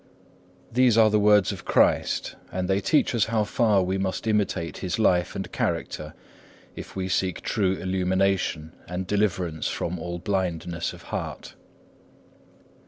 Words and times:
These 0.71 0.97
are 0.97 1.11
the 1.11 1.19
words 1.19 1.51
of 1.51 1.63
Christ; 1.63 2.35
and 2.51 2.67
they 2.67 2.79
teach 2.79 3.13
us 3.13 3.25
how 3.25 3.43
far 3.43 3.83
we 3.83 3.99
must 3.99 4.25
imitate 4.25 4.77
His 4.79 4.97
life 4.97 5.35
and 5.35 5.51
character, 5.51 6.15
if 6.75 6.95
we 6.95 7.07
seek 7.07 7.41
true 7.41 7.73
illumination, 7.73 8.73
and 8.87 9.05
deliverance 9.05 9.67
from 9.67 9.99
all 9.99 10.17
blindness 10.17 10.91
of 10.93 11.03
heart. 11.13 11.53